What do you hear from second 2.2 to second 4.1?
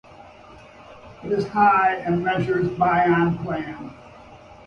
measures by on plan.